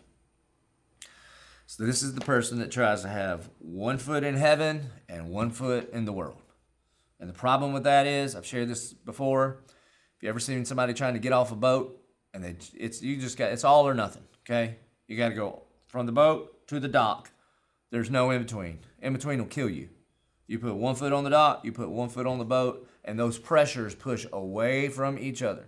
So, 1.68 1.86
this 1.86 2.02
is 2.02 2.14
the 2.14 2.22
person 2.22 2.60
that 2.60 2.72
tries 2.72 3.02
to 3.02 3.10
have 3.10 3.50
one 3.60 3.98
foot 3.98 4.24
in 4.24 4.36
heaven 4.36 4.90
and 5.10 5.30
one 5.30 5.50
foot 5.50 5.92
in 5.92 6.06
the 6.06 6.14
world. 6.14 6.42
And 7.20 7.30
the 7.30 7.34
problem 7.34 7.74
with 7.74 7.84
that 7.84 8.08
is, 8.08 8.36
I've 8.36 8.46
shared 8.46 8.70
this 8.70 8.94
before. 8.94 9.60
If 10.18 10.24
you 10.24 10.30
ever 10.30 10.40
seen 10.40 10.66
somebody 10.66 10.94
trying 10.94 11.14
to 11.14 11.20
get 11.20 11.34
off 11.34 11.52
a 11.52 11.56
boat, 11.56 12.00
and 12.34 12.44
they, 12.44 12.56
it's 12.74 13.02
you 13.02 13.18
just 13.18 13.38
got 13.38 13.52
it's 13.52 13.64
all 13.64 13.88
or 13.88 13.94
nothing. 13.94 14.24
Okay, 14.46 14.78
you 15.08 15.18
got 15.18 15.30
to 15.30 15.36
go 15.36 15.64
from 15.88 16.06
the 16.06 16.12
boat 16.12 16.68
to 16.68 16.80
the 16.80 16.88
dock. 16.88 17.33
There's 17.94 18.10
no 18.10 18.32
in 18.32 18.42
between. 18.42 18.80
In 19.04 19.14
between 19.14 19.38
will 19.38 19.46
kill 19.46 19.70
you. 19.70 19.88
You 20.48 20.58
put 20.58 20.74
one 20.74 20.96
foot 20.96 21.14
on 21.14 21.24
the 21.24 21.30
dock, 21.30 21.64
you 21.64 21.72
put 21.72 21.92
one 21.92 22.10
foot 22.10 22.26
on 22.26 22.40
the 22.40 22.44
boat, 22.44 22.90
and 23.06 23.20
those 23.20 23.38
pressures 23.38 23.94
push 23.94 24.26
away 24.34 24.90
from 24.90 25.20
each 25.20 25.44
other. 25.44 25.68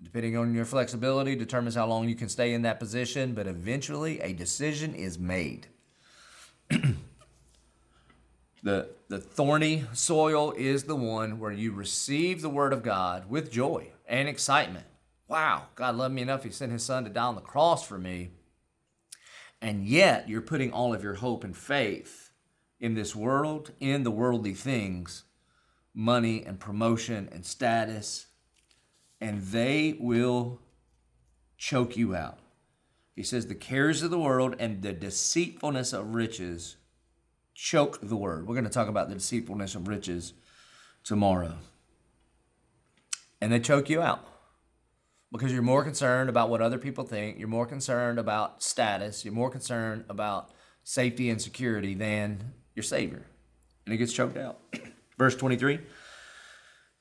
Depending 0.00 0.36
on 0.36 0.54
your 0.54 0.66
flexibility, 0.66 1.34
determines 1.34 1.74
how 1.74 1.88
long 1.88 2.08
you 2.08 2.14
can 2.14 2.28
stay 2.28 2.52
in 2.52 2.62
that 2.62 2.78
position, 2.78 3.34
but 3.34 3.48
eventually 3.48 4.20
a 4.20 4.32
decision 4.32 4.94
is 4.94 5.18
made. 5.18 5.66
the, 8.62 8.90
the 9.08 9.18
thorny 9.18 9.84
soil 9.94 10.52
is 10.52 10.84
the 10.84 10.94
one 10.94 11.40
where 11.40 11.50
you 11.50 11.72
receive 11.72 12.40
the 12.40 12.48
word 12.48 12.72
of 12.72 12.84
God 12.84 13.28
with 13.28 13.50
joy 13.50 13.88
and 14.06 14.28
excitement. 14.28 14.86
Wow, 15.26 15.64
God 15.74 15.96
loved 15.96 16.14
me 16.14 16.22
enough, 16.22 16.44
He 16.44 16.50
sent 16.50 16.70
His 16.70 16.84
Son 16.84 17.02
to 17.02 17.10
die 17.10 17.24
on 17.24 17.34
the 17.34 17.40
cross 17.40 17.84
for 17.84 17.98
me. 17.98 18.30
And 19.64 19.86
yet, 19.86 20.28
you're 20.28 20.42
putting 20.42 20.72
all 20.72 20.92
of 20.92 21.02
your 21.02 21.14
hope 21.14 21.42
and 21.42 21.56
faith 21.56 22.30
in 22.78 22.94
this 22.94 23.16
world, 23.16 23.72
in 23.80 24.02
the 24.02 24.10
worldly 24.10 24.52
things, 24.52 25.24
money 25.94 26.44
and 26.44 26.60
promotion 26.60 27.28
and 27.32 27.46
status 27.46 28.26
and 29.24 29.40
they 29.40 29.96
will 29.98 30.60
choke 31.56 31.96
you 31.96 32.14
out. 32.14 32.40
He 33.16 33.22
says, 33.22 33.46
The 33.46 33.54
cares 33.54 34.02
of 34.02 34.10
the 34.10 34.18
world 34.18 34.54
and 34.58 34.82
the 34.82 34.92
deceitfulness 34.92 35.94
of 35.94 36.14
riches 36.14 36.76
choke 37.54 38.00
the 38.02 38.16
word. 38.16 38.46
We're 38.46 38.54
going 38.54 38.64
to 38.64 38.70
talk 38.70 38.88
about 38.88 39.08
the 39.08 39.14
deceitfulness 39.14 39.74
of 39.74 39.88
riches 39.88 40.34
tomorrow. 41.04 41.54
And 43.40 43.50
they 43.50 43.60
choke 43.60 43.88
you 43.88 44.02
out 44.02 44.26
because 45.34 45.52
you're 45.52 45.62
more 45.62 45.82
concerned 45.82 46.30
about 46.30 46.48
what 46.48 46.60
other 46.60 46.78
people 46.78 47.02
think, 47.02 47.40
you're 47.40 47.48
more 47.48 47.66
concerned 47.66 48.20
about 48.20 48.62
status, 48.62 49.24
you're 49.24 49.34
more 49.34 49.50
concerned 49.50 50.04
about 50.08 50.50
safety 50.84 51.28
and 51.28 51.42
security 51.42 51.92
than 51.94 52.52
your 52.76 52.84
Savior. 52.84 53.26
And 53.84 53.92
it 53.92 53.98
gets 53.98 54.12
choked 54.12 54.36
out. 54.36 54.60
Verse 55.18 55.34
23. 55.34 55.80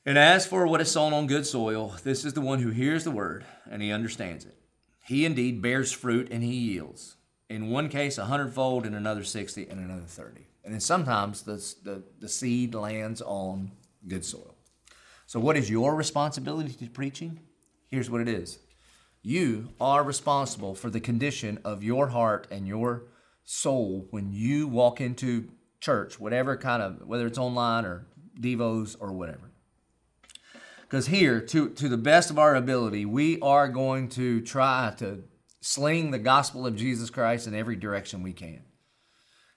And 0.07 0.17
as 0.17 0.47
for 0.47 0.65
what 0.65 0.81
is 0.81 0.89
sown 0.89 1.13
on 1.13 1.27
good 1.27 1.45
soil, 1.45 1.95
this 2.03 2.25
is 2.25 2.33
the 2.33 2.41
one 2.41 2.59
who 2.59 2.71
hears 2.71 3.03
the 3.03 3.11
word 3.11 3.45
and 3.69 3.83
he 3.83 3.91
understands 3.91 4.45
it. 4.45 4.57
He 5.05 5.25
indeed 5.25 5.61
bears 5.61 5.91
fruit 5.91 6.29
and 6.31 6.41
he 6.41 6.55
yields. 6.55 7.17
In 7.49 7.69
one 7.69 7.87
case, 7.87 8.17
a 8.17 8.25
hundredfold, 8.25 8.83
in 8.83 8.95
another 8.95 9.23
60, 9.23 9.67
and 9.69 9.79
another 9.79 10.07
30. 10.07 10.47
And 10.65 10.73
then 10.73 10.81
sometimes 10.81 11.43
the, 11.43 11.57
the, 11.83 12.03
the 12.19 12.29
seed 12.29 12.73
lands 12.73 13.21
on 13.21 13.73
good 14.07 14.25
soil. 14.25 14.55
So, 15.27 15.39
what 15.39 15.55
is 15.55 15.69
your 15.69 15.93
responsibility 15.93 16.73
to 16.73 16.89
preaching? 16.89 17.39
Here's 17.93 18.09
what 18.09 18.21
it 18.21 18.27
is 18.27 18.57
you 19.21 19.69
are 19.79 20.03
responsible 20.03 20.73
for 20.73 20.89
the 20.89 20.99
condition 20.99 21.59
of 21.63 21.83
your 21.83 22.07
heart 22.07 22.47
and 22.49 22.67
your 22.67 23.03
soul 23.43 24.07
when 24.09 24.31
you 24.33 24.67
walk 24.67 24.99
into 24.99 25.49
church, 25.79 26.19
whatever 26.19 26.57
kind 26.57 26.81
of, 26.81 27.05
whether 27.05 27.27
it's 27.27 27.37
online 27.37 27.85
or 27.85 28.07
Devos 28.41 28.97
or 28.99 29.11
whatever. 29.11 29.51
Because 30.81 31.05
here, 31.05 31.39
to, 31.39 31.69
to 31.69 31.87
the 31.87 31.99
best 31.99 32.31
of 32.31 32.39
our 32.39 32.55
ability, 32.55 33.05
we 33.05 33.39
are 33.41 33.67
going 33.67 34.09
to 34.09 34.41
try 34.41 34.91
to 34.97 35.25
sling 35.61 36.09
the 36.09 36.17
gospel 36.17 36.65
of 36.65 36.75
Jesus 36.75 37.11
Christ 37.11 37.45
in 37.45 37.53
every 37.53 37.75
direction 37.75 38.23
we 38.23 38.33
can. 38.33 38.63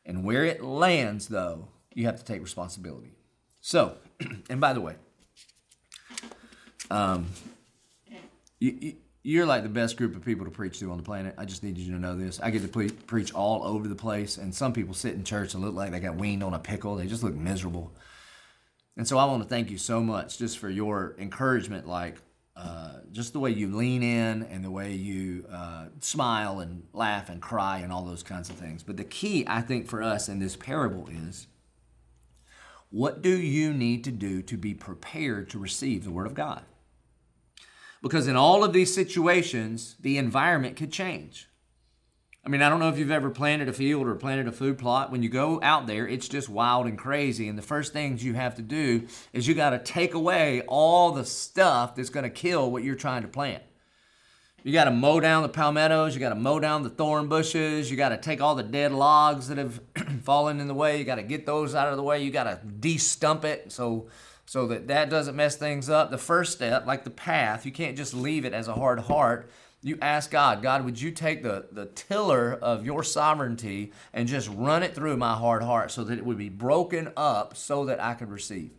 And 0.04 0.24
where 0.24 0.44
it 0.44 0.62
lands, 0.62 1.28
though, 1.28 1.68
you 1.94 2.04
have 2.04 2.18
to 2.18 2.24
take 2.24 2.42
responsibility. 2.42 3.14
So, 3.62 3.96
and 4.50 4.60
by 4.60 4.74
the 4.74 4.82
way, 4.82 4.96
um, 6.90 7.28
you, 8.58 8.94
you, 9.22 9.42
are 9.42 9.46
like 9.46 9.62
the 9.62 9.68
best 9.68 9.96
group 9.96 10.16
of 10.16 10.24
people 10.24 10.44
to 10.44 10.50
preach 10.50 10.78
to 10.80 10.90
on 10.90 10.96
the 10.96 11.02
planet. 11.02 11.34
I 11.36 11.44
just 11.44 11.62
need 11.62 11.78
you 11.78 11.92
to 11.92 11.98
know 11.98 12.16
this. 12.16 12.40
I 12.40 12.50
get 12.50 12.62
to 12.62 12.68
pre- 12.68 12.90
preach 12.90 13.32
all 13.34 13.64
over 13.64 13.88
the 13.88 13.94
place, 13.94 14.38
and 14.38 14.54
some 14.54 14.72
people 14.72 14.94
sit 14.94 15.14
in 15.14 15.24
church 15.24 15.54
and 15.54 15.62
look 15.62 15.74
like 15.74 15.90
they 15.90 16.00
got 16.00 16.16
weaned 16.16 16.42
on 16.42 16.54
a 16.54 16.58
pickle. 16.58 16.96
They 16.96 17.06
just 17.06 17.22
look 17.22 17.34
miserable. 17.34 17.92
And 18.96 19.06
so 19.06 19.18
I 19.18 19.26
want 19.26 19.42
to 19.42 19.48
thank 19.48 19.70
you 19.70 19.78
so 19.78 20.00
much 20.00 20.38
just 20.38 20.58
for 20.58 20.70
your 20.70 21.14
encouragement, 21.18 21.86
like 21.86 22.16
uh, 22.56 23.00
just 23.12 23.34
the 23.34 23.38
way 23.38 23.50
you 23.50 23.76
lean 23.76 24.02
in 24.02 24.44
and 24.44 24.64
the 24.64 24.70
way 24.70 24.92
you 24.94 25.44
uh, 25.52 25.86
smile 26.00 26.60
and 26.60 26.84
laugh 26.94 27.28
and 27.28 27.42
cry 27.42 27.78
and 27.78 27.92
all 27.92 28.04
those 28.04 28.22
kinds 28.22 28.48
of 28.48 28.56
things. 28.56 28.82
But 28.82 28.96
the 28.96 29.04
key, 29.04 29.44
I 29.46 29.60
think, 29.60 29.86
for 29.86 30.02
us 30.02 30.28
in 30.30 30.38
this 30.38 30.56
parable 30.56 31.08
is 31.08 31.46
what 32.90 33.20
do 33.20 33.36
you 33.36 33.74
need 33.74 34.04
to 34.04 34.10
do 34.10 34.40
to 34.42 34.56
be 34.56 34.72
prepared 34.72 35.50
to 35.50 35.58
receive 35.58 36.04
the 36.04 36.10
Word 36.10 36.26
of 36.26 36.34
God? 36.34 36.62
Because 38.02 38.28
in 38.28 38.36
all 38.36 38.62
of 38.62 38.72
these 38.72 38.94
situations, 38.94 39.96
the 40.00 40.18
environment 40.18 40.76
could 40.76 40.92
change. 40.92 41.48
I 42.46 42.48
mean, 42.48 42.62
I 42.62 42.68
don't 42.68 42.78
know 42.78 42.88
if 42.88 42.96
you've 42.96 43.10
ever 43.10 43.30
planted 43.30 43.68
a 43.68 43.72
field 43.72 44.06
or 44.06 44.14
planted 44.14 44.46
a 44.46 44.52
food 44.52 44.78
plot. 44.78 45.10
When 45.10 45.20
you 45.20 45.28
go 45.28 45.58
out 45.64 45.88
there, 45.88 46.06
it's 46.06 46.28
just 46.28 46.48
wild 46.48 46.86
and 46.86 46.96
crazy. 46.96 47.48
And 47.48 47.58
the 47.58 47.62
first 47.62 47.92
things 47.92 48.22
you 48.22 48.34
have 48.34 48.54
to 48.54 48.62
do 48.62 49.08
is 49.32 49.48
you 49.48 49.54
got 49.54 49.70
to 49.70 49.80
take 49.80 50.14
away 50.14 50.62
all 50.68 51.10
the 51.10 51.24
stuff 51.24 51.96
that's 51.96 52.08
going 52.08 52.22
to 52.22 52.30
kill 52.30 52.70
what 52.70 52.84
you're 52.84 52.94
trying 52.94 53.22
to 53.22 53.28
plant. 53.28 53.64
You 54.62 54.72
got 54.72 54.84
to 54.84 54.90
mow 54.90 55.20
down 55.20 55.42
the 55.42 55.48
palmettos, 55.48 56.14
you 56.14 56.20
got 56.20 56.30
to 56.30 56.34
mow 56.34 56.58
down 56.58 56.82
the 56.82 56.90
thorn 56.90 57.28
bushes, 57.28 57.88
you 57.88 57.96
got 57.96 58.08
to 58.08 58.16
take 58.16 58.40
all 58.40 58.56
the 58.56 58.64
dead 58.64 58.90
logs 58.90 59.46
that 59.48 59.58
have 59.58 59.80
fallen 60.22 60.58
in 60.58 60.66
the 60.66 60.74
way, 60.74 60.98
you 60.98 61.04
got 61.04 61.16
to 61.16 61.22
get 61.22 61.46
those 61.46 61.74
out 61.74 61.88
of 61.88 61.96
the 61.96 62.02
way, 62.02 62.22
you 62.22 62.32
got 62.32 62.44
to 62.44 62.60
de-stump 62.66 63.44
it 63.44 63.70
so 63.70 64.08
so 64.46 64.66
that 64.68 64.88
that 64.88 65.10
doesn't 65.10 65.36
mess 65.36 65.56
things 65.56 65.90
up. 65.90 66.10
The 66.10 66.18
first 66.18 66.52
step, 66.52 66.86
like 66.86 67.04
the 67.04 67.10
path, 67.10 67.66
you 67.66 67.72
can't 67.72 67.96
just 67.96 68.14
leave 68.14 68.44
it 68.44 68.54
as 68.54 68.68
a 68.68 68.74
hard 68.74 69.00
heart 69.00 69.50
you 69.82 69.98
ask 70.02 70.32
God, 70.32 70.62
God, 70.62 70.84
would 70.84 71.00
you 71.00 71.12
take 71.12 71.44
the, 71.44 71.66
the 71.70 71.86
tiller 71.86 72.54
of 72.54 72.84
your 72.84 73.04
sovereignty 73.04 73.92
and 74.12 74.26
just 74.26 74.48
run 74.48 74.82
it 74.82 74.96
through 74.96 75.16
my 75.16 75.34
hard 75.34 75.62
heart 75.62 75.92
so 75.92 76.02
that 76.04 76.18
it 76.18 76.24
would 76.24 76.38
be 76.38 76.48
broken 76.48 77.12
up 77.16 77.56
so 77.56 77.84
that 77.84 78.02
I 78.02 78.14
could 78.14 78.30
receive? 78.30 78.72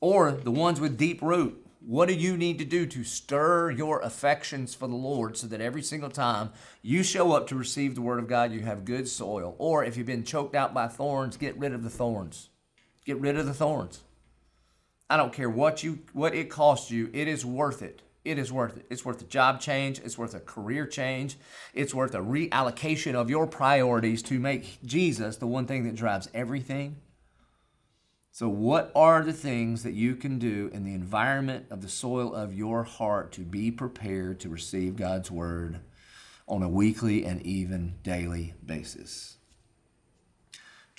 Or 0.00 0.32
the 0.32 0.50
ones 0.50 0.80
with 0.80 0.96
deep 0.96 1.20
root. 1.20 1.66
What 1.80 2.08
do 2.08 2.14
you 2.14 2.36
need 2.36 2.58
to 2.58 2.64
do 2.64 2.86
to 2.86 3.04
stir 3.04 3.70
your 3.70 4.00
affections 4.00 4.74
for 4.74 4.86
the 4.86 4.94
Lord 4.94 5.36
so 5.36 5.46
that 5.48 5.60
every 5.60 5.82
single 5.82 6.10
time 6.10 6.50
you 6.82 7.02
show 7.02 7.32
up 7.32 7.46
to 7.48 7.54
receive 7.54 7.94
the 7.94 8.02
Word 8.02 8.18
of 8.18 8.28
God, 8.28 8.52
you 8.52 8.60
have 8.60 8.84
good 8.84 9.08
soil? 9.08 9.54
Or 9.58 9.84
if 9.84 9.96
you've 9.96 10.06
been 10.06 10.24
choked 10.24 10.54
out 10.54 10.74
by 10.74 10.88
thorns, 10.88 11.36
get 11.36 11.58
rid 11.58 11.72
of 11.72 11.82
the 11.82 11.90
thorns. 11.90 12.49
Get 13.04 13.18
rid 13.18 13.36
of 13.36 13.46
the 13.46 13.54
thorns. 13.54 14.00
I 15.08 15.16
don't 15.16 15.32
care 15.32 15.50
what 15.50 15.82
you 15.82 16.00
what 16.12 16.34
it 16.34 16.50
costs 16.50 16.90
you, 16.90 17.10
it 17.12 17.26
is 17.26 17.44
worth 17.44 17.82
it 17.82 18.02
it 18.24 18.38
is 18.38 18.52
worth 18.52 18.76
it. 18.76 18.86
It's 18.90 19.04
worth 19.04 19.22
a 19.22 19.26
job 19.26 19.60
change. 19.60 19.98
It's 20.00 20.18
worth 20.18 20.34
a 20.34 20.40
career 20.40 20.86
change. 20.86 21.36
It's 21.72 21.94
worth 21.94 22.14
a 22.14 22.18
reallocation 22.18 23.14
of 23.14 23.30
your 23.30 23.46
priorities 23.46 24.22
to 24.24 24.38
make 24.38 24.78
Jesus 24.84 25.36
the 25.36 25.46
one 25.46 25.66
thing 25.66 25.84
that 25.84 25.94
drives 25.94 26.28
everything. 26.34 26.96
So, 28.32 28.48
what 28.48 28.92
are 28.94 29.22
the 29.24 29.32
things 29.32 29.82
that 29.82 29.94
you 29.94 30.14
can 30.14 30.38
do 30.38 30.70
in 30.72 30.84
the 30.84 30.94
environment 30.94 31.66
of 31.70 31.82
the 31.82 31.88
soil 31.88 32.34
of 32.34 32.54
your 32.54 32.84
heart 32.84 33.32
to 33.32 33.40
be 33.40 33.70
prepared 33.70 34.38
to 34.40 34.48
receive 34.48 34.96
God's 34.96 35.30
word 35.30 35.80
on 36.46 36.62
a 36.62 36.68
weekly 36.68 37.24
and 37.24 37.42
even 37.42 37.94
daily 38.02 38.54
basis? 38.64 39.36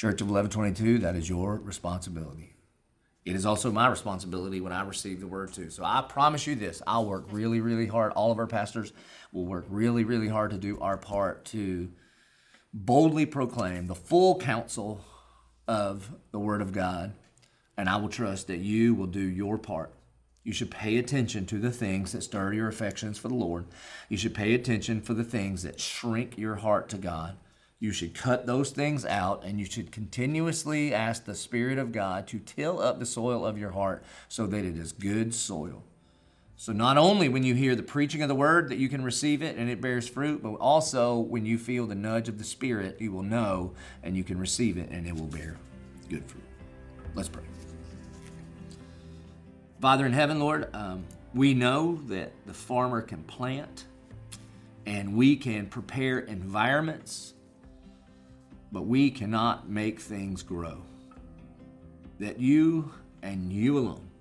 Church 0.01 0.19
of 0.19 0.31
1122, 0.31 0.97
that 1.03 1.15
is 1.15 1.29
your 1.29 1.57
responsibility. 1.57 2.55
It 3.23 3.35
is 3.35 3.45
also 3.45 3.71
my 3.71 3.87
responsibility 3.87 4.59
when 4.59 4.73
I 4.73 4.81
receive 4.81 5.19
the 5.19 5.27
word 5.27 5.53
too. 5.53 5.69
So 5.69 5.83
I 5.83 6.01
promise 6.01 6.47
you 6.47 6.55
this 6.55 6.81
I'll 6.87 7.05
work 7.05 7.25
really, 7.29 7.61
really 7.61 7.85
hard. 7.85 8.11
All 8.13 8.31
of 8.31 8.39
our 8.39 8.47
pastors 8.47 8.93
will 9.31 9.45
work 9.45 9.67
really, 9.69 10.03
really 10.03 10.27
hard 10.27 10.49
to 10.49 10.57
do 10.57 10.79
our 10.79 10.97
part 10.97 11.45
to 11.45 11.91
boldly 12.73 13.27
proclaim 13.27 13.85
the 13.85 13.93
full 13.93 14.39
counsel 14.39 15.05
of 15.67 16.09
the 16.31 16.39
Word 16.39 16.63
of 16.63 16.71
God. 16.71 17.13
And 17.77 17.87
I 17.87 17.97
will 17.97 18.09
trust 18.09 18.47
that 18.47 18.57
you 18.57 18.95
will 18.95 19.05
do 19.05 19.21
your 19.21 19.59
part. 19.59 19.93
You 20.43 20.51
should 20.51 20.71
pay 20.71 20.97
attention 20.97 21.45
to 21.45 21.59
the 21.59 21.69
things 21.69 22.13
that 22.13 22.23
stir 22.23 22.53
your 22.53 22.69
affections 22.69 23.19
for 23.19 23.27
the 23.27 23.35
Lord. 23.35 23.65
You 24.09 24.17
should 24.17 24.33
pay 24.33 24.55
attention 24.55 24.99
for 24.99 25.13
the 25.13 25.23
things 25.23 25.61
that 25.61 25.79
shrink 25.79 26.39
your 26.39 26.55
heart 26.55 26.89
to 26.89 26.97
God. 26.97 27.37
You 27.81 27.91
should 27.91 28.13
cut 28.13 28.45
those 28.45 28.69
things 28.69 29.05
out 29.07 29.43
and 29.43 29.59
you 29.59 29.65
should 29.65 29.91
continuously 29.91 30.93
ask 30.93 31.25
the 31.25 31.33
Spirit 31.33 31.79
of 31.79 31.91
God 31.91 32.27
to 32.27 32.37
till 32.37 32.79
up 32.79 32.99
the 32.99 33.07
soil 33.07 33.43
of 33.43 33.57
your 33.57 33.71
heart 33.71 34.03
so 34.29 34.45
that 34.45 34.63
it 34.63 34.77
is 34.77 34.91
good 34.91 35.33
soil. 35.33 35.81
So, 36.57 36.73
not 36.73 36.99
only 36.99 37.27
when 37.27 37.41
you 37.41 37.55
hear 37.55 37.75
the 37.75 37.81
preaching 37.81 38.21
of 38.21 38.27
the 38.27 38.35
word 38.35 38.69
that 38.69 38.77
you 38.77 38.87
can 38.87 39.03
receive 39.03 39.41
it 39.41 39.57
and 39.57 39.67
it 39.67 39.81
bears 39.81 40.07
fruit, 40.07 40.43
but 40.43 40.53
also 40.57 41.17
when 41.17 41.43
you 41.43 41.57
feel 41.57 41.87
the 41.87 41.95
nudge 41.95 42.29
of 42.29 42.37
the 42.37 42.43
Spirit, 42.43 43.01
you 43.01 43.11
will 43.11 43.23
know 43.23 43.73
and 44.03 44.15
you 44.15 44.23
can 44.23 44.37
receive 44.37 44.77
it 44.77 44.91
and 44.91 45.07
it 45.07 45.15
will 45.15 45.25
bear 45.25 45.57
good 46.07 46.23
fruit. 46.23 46.43
Let's 47.15 47.29
pray. 47.29 47.45
Father 49.79 50.05
in 50.05 50.13
heaven, 50.13 50.39
Lord, 50.39 50.69
um, 50.75 51.03
we 51.33 51.55
know 51.55 51.95
that 52.09 52.31
the 52.45 52.53
farmer 52.53 53.01
can 53.01 53.23
plant 53.23 53.85
and 54.85 55.15
we 55.15 55.35
can 55.35 55.65
prepare 55.65 56.19
environments 56.19 57.33
but 58.71 58.85
we 58.85 59.11
cannot 59.11 59.69
make 59.69 59.99
things 59.99 60.43
grow. 60.43 60.81
That 62.19 62.39
you 62.39 62.91
and 63.21 63.51
you 63.51 63.77
alone 63.77 64.11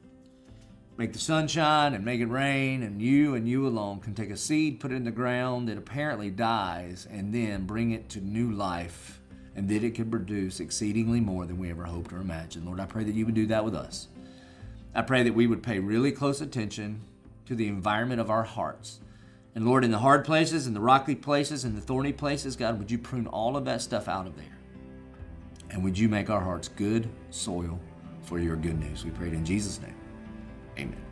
make 1.00 1.14
the 1.14 1.19
sunshine 1.19 1.95
and 1.95 2.04
make 2.04 2.21
it 2.21 2.26
rain, 2.26 2.83
and 2.83 3.00
you 3.00 3.35
and 3.35 3.49
you 3.49 3.66
alone 3.66 4.00
can 4.00 4.14
take 4.14 4.28
a 4.28 4.37
seed, 4.37 4.78
put 4.78 4.92
it 4.92 4.97
in 4.97 5.04
the 5.04 5.11
ground 5.11 5.66
that 5.66 5.78
apparently 5.78 6.30
dies, 6.30 7.09
and 7.11 7.35
then 7.35 7.64
bring 7.64 7.92
it 7.92 8.11
to 8.11 8.21
new 8.21 8.50
life, 8.50 9.19
and 9.57 9.66
that 9.66 9.83
it 9.83 9.95
can 9.95 10.11
produce 10.11 10.61
exceedingly 10.61 11.19
more 11.19 11.47
than 11.47 11.57
we 11.57 11.71
ever 11.71 11.85
hoped 11.85 12.12
or 12.12 12.19
imagined. 12.19 12.66
Lord, 12.66 12.80
I 12.80 12.85
pray 12.85 13.02
that 13.04 13.14
you 13.14 13.25
would 13.25 13.35
do 13.35 13.47
that 13.47 13.64
with 13.64 13.75
us. 13.75 14.09
I 14.95 15.00
pray 15.00 15.23
that 15.23 15.33
we 15.33 15.47
would 15.47 15.62
pay 15.62 15.78
really 15.78 16.12
close 16.12 16.42
attention 16.42 17.00
to 17.47 17.54
the 17.54 17.69
environment 17.69 18.21
of 18.21 18.28
our 18.28 18.42
hearts 18.42 19.00
and 19.54 19.66
Lord, 19.66 19.85
in 19.85 19.90
the 19.90 19.99
hard 19.99 20.25
places, 20.25 20.66
in 20.66 20.75
the 20.75 20.80
rocky 20.80 21.14
places, 21.14 21.64
in 21.64 21.75
the 21.75 21.80
thorny 21.80 22.12
places, 22.12 22.54
God, 22.54 22.78
would 22.78 22.90
you 22.90 22.99
prune 22.99 23.26
all 23.26 23.57
of 23.57 23.64
that 23.64 23.83
stuff 23.83 24.07
out 24.09 24.26
of 24.26 24.37
there? 24.37 24.59
And 25.71 25.83
would 25.85 25.99
you 25.99 26.09
make 26.09 26.30
our 26.30 26.40
hearts 26.40 26.69
good 26.69 27.09
soil 27.30 27.80
for 28.23 28.38
your 28.38 28.57
good 28.57 28.78
news? 28.78 29.04
We 29.04 29.11
pray 29.11 29.28
it 29.28 29.35
in 29.35 29.45
Jesus' 29.45 29.80
name. 29.80 29.97
Amen. 30.78 31.10